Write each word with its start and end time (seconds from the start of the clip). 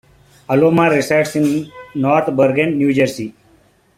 Alomar 0.53 0.87
resides 0.93 1.35
in 1.41 1.45
North 2.07 2.33
Bergen, 2.41 2.75
New 2.83 2.91
Jersey. 2.91 3.31